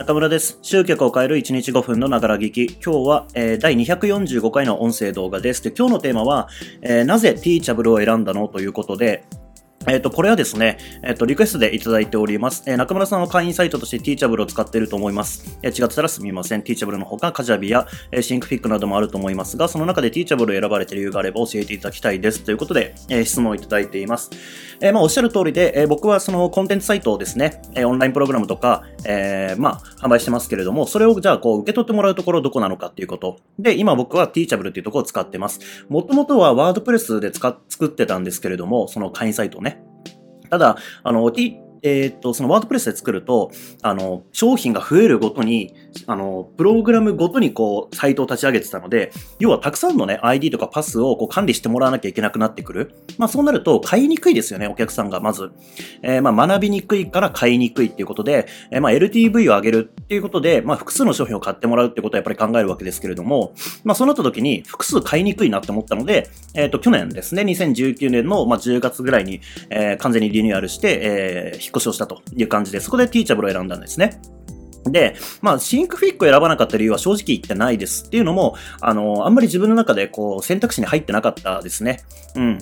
[0.00, 0.58] 中村です。
[0.62, 2.78] 集客を変える1日5分のながら聞き。
[2.82, 5.62] 今日は、えー、第245回の音声動画です。
[5.62, 6.48] で、今日のテーマは、
[6.80, 9.26] えー、なぜ Teachable を選んだのということで、
[9.86, 12.62] えっ、と、これはですね、えっ、と、リクエストでいただいております。
[12.66, 15.58] えー、中村さんは会員サイトとして Teachable を使っていると思います。
[15.62, 16.62] え、違ってたらすみません。
[16.62, 22.42] Teachable の他、カジャビや、え、シンクフィックなどもあると思いますが、その中で Teachable を選ばれている理由があれば教えていただきたいです。
[22.42, 24.30] ということで、え、質問をいただいています。
[24.82, 33.36] えー、まあ、おっしゃる通りで、えー、僕はそのコンテンツサイトをですね、え、オンラインプログラムとか、え、まあ、販売してますけれども、それをじゃあ、こう、受け取ってもらうところどこなのかっていうこと。
[33.58, 35.60] で、今僕は Teachable っていうところを使ってます。
[35.88, 39.82] もともとは WordPress で使っ、作ってたんですけれども、その会員サイトね。
[40.48, 43.50] ただ、あの、T、えっ、と、そのワードプレスで作ると、
[43.82, 45.74] あの、商品が増えるごとに、
[46.06, 52.94] あの、プログラムごとにこう、サイトを立ち上げてたので、要はたくさんのね、ID とかパスをこう管理してもらわなきゃいけなくなってくる。
[53.18, 55.50] まあそうなると、買いにくいですよね、お客さんが、まず。
[56.02, 63.54] えー、まあ学びにくいから買いにくいっていうことで、えー、まあ LTV を上げるっていうことで、まあ複数の商品を買ってもらうってことはやっぱり考えるわけですけれども、
[63.84, 74.20] まあそうなった時に、複数買いにくいなって思ったので、えっ、と、去年ですね、2019年の、まあ、10月ぐらいに、えー、完全にリニューアルして、えー、引っ越しをしたという感じで、そこでティーチャブルを選んだんですね。
[74.84, 78.06] で、まあ、シンクフィックを選ばなかった理由は正直言ってないです。
[78.06, 82.00] っていうのも、あの、あんまり自分の中でこう、選択肢に入ってなかったですね。
[82.34, 82.58] うん。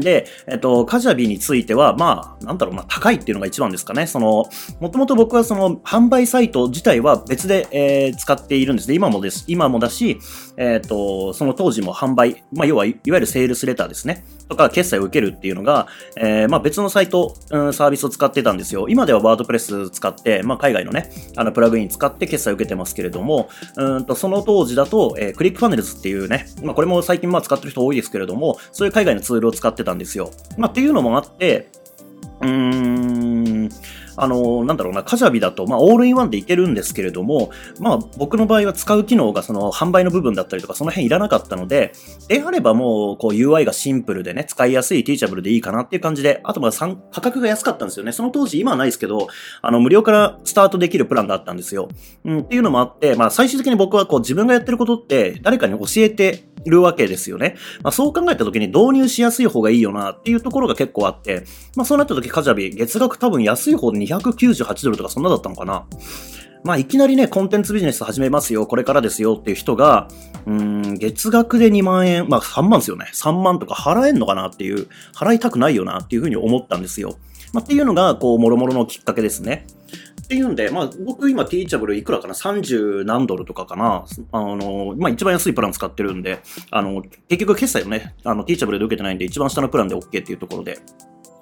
[0.00, 4.06] で、えっと、カジャビについては、まあ、なんだろう、まあ、高いっていうのが一番ですかね。
[4.06, 4.46] その、
[4.80, 8.94] もともと僕はその、販売サイト自体は別で、えー、使っているんですね。
[8.94, 9.44] 今もです。
[9.46, 10.18] 今もだし、
[10.56, 14.24] えっ、と、その当時も販売、まあ、要は、いわゆるセールスレターですね。
[14.48, 18.88] とか、決済を受けるっていうのが、えー、まあ、別のサイト、うん、サービスを使ってたんですよ。
[18.88, 30.30] 今ではワードプレス使って、まあ、海外のね、あの、プラグイン使って決済を受けてますけれども、うんと、その当時だと、えー、クリックファネルズっていうね、まあ、これも最近まあ使ってる人多いですけれども、そういう海外のツールを使ってたんですよ。
[30.58, 31.70] まあ、っていうのもあって、
[32.40, 33.68] うーん、
[34.20, 41.92] あの、なんだろうな、カジャビだと、まあ、オールインワンでいけるんですけれども、まあ、僕の場合は使う機能がその販売の部分だったりとか、その辺いらなかったので、
[42.26, 48.10] であればもう、こう UI がシンプルでね、使いやすいティーチャブルでいいかなっていう感じで、あとまあ、価格が安かったんですよね。
[48.10, 49.28] その当時、今はないですけど、
[49.62, 51.88] あの、無料からスタートできるプランがあったんですよ。
[52.24, 57.56] うん、っていうのもあって、まあ、最終的に僕はこう、自分がやってることって、誰かに教えてるわけですよね。
[57.82, 61.44] まあ、そう考えた時に導入しやすい方がいいよなっていうところが結構あって、
[61.76, 65.86] まあ、そうなった時カジャビ、月額多分安い方で298ドルとかそんなだったのかな。
[66.64, 70.08] まあ、いきなりね、コンテンツビジネス始めますよ、これからですよっていう人が、
[70.46, 73.06] うん、月額で2万円、まあ3万ですよね。
[73.14, 77.16] 3万とか払えんのかなっていう、払いたくないよなっていうふうに思ったんですよ。
[77.52, 79.66] まあ、っていうのが、こう、もろもろのきっかけですね。
[80.28, 84.04] っていうんで、まあ、僕今、ティーチャブルいくらかな ?30 何ドルとかかな？
[84.30, 86.40] あの、まあ、一番安いプラン使ってるんで、
[86.70, 90.80] あの、結局決済をね、あの、ティーチャブルで受けてないんで、一番下のプランで OK っていうところで、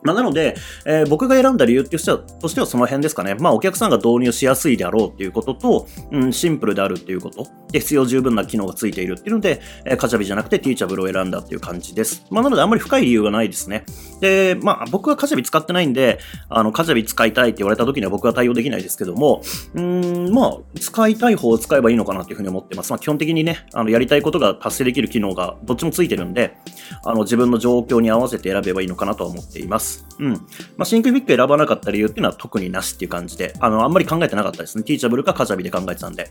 [0.04, 0.54] まあ、なので、
[0.84, 3.34] えー、僕が選んだ理由としてはとしてはその辺ですかね。
[3.34, 7.44] まあ、お客さんが導入しやすいであろうっていうことと、うん、シンプルであるっていうこと、
[7.80, 12.24] 必要十分な機能がついているっていうので、え、カチャビじゃなくてティーチャブルを選んだっていう感じです。
[12.30, 13.84] まあ、なのであんまり深い理由がないですね。
[14.20, 19.42] で、まあ、僕はカチャビ使ってないんで、あの、カチャビ使いたいって言われた時には僕は対応できないですけども、
[19.74, 22.90] うん、まあ、使いたい方を使えばいいのかなっていうふうに思ってます。
[22.90, 26.56] まあ、基本的にね、あの、やりたいことが達成できる機能がどっちもついてるんで、
[27.04, 30.06] あの、自分の状況に合わせて選べばいいのかなとは思っています。
[30.18, 30.32] うん。
[30.32, 30.38] ま
[30.80, 34.84] あ、シンクフィック選ばなかった理由っていうのは特になしっていう感じで、あの、あんまり考えてなかったですね。
[34.84, 36.30] ティーチャブルかカジャビで考えてたんで。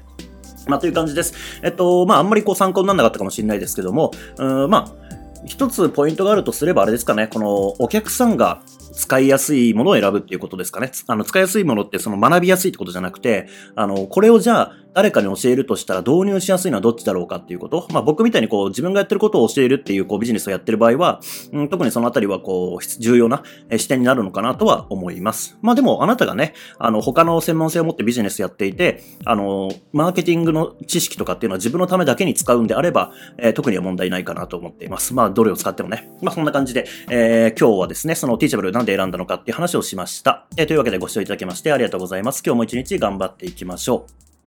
[0.67, 1.33] まあ、という感じです。
[1.61, 5.05] えっと、まあ、あんまりこう参考にならなかったかもしれないですけども、うん、まあ、
[5.45, 8.61] 一つポイントがあるとすればあれですかね、このお客さんが
[8.93, 10.91] 使いやすいものを選ぶっていうことですかね。
[11.07, 17.87] あの、使いやすいものってその学びやすいってことじゃなくて、あの、これをじゃあ誰かに教えるとしたら導入しやすいのはどっちだろうかっていうこと？
[17.91, 21.19] まあ僕みたいにこう自分がやってることを教えるっていうこうビジネスをやってる場合は、
[21.51, 23.43] うん、特にそのあたりはこう重要な
[23.77, 25.57] 視点になるのかなとは思います。
[25.61, 35.13] まあでもあなたがね、あの他の専門性を持ってビジネスやっていて、あの、マーケティングの知識とかっていうのは自分のためだけに使うんであれば、えー、特には問題ないかなと思っています。
[35.13, 36.09] まあどれを使ってもね。
[36.21, 40.47] まあそんな感じで、えー、今日はですね、そのティーチャブルなんで選んだのかっていう話をしました。
[40.55, 42.41] えー、というわけでご視聴いただきましてありがとうございます。
[42.45, 44.24] 今日も一日頑張っていきましょう。